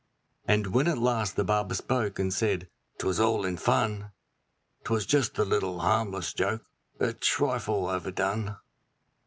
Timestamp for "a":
5.37-5.45, 6.99-7.13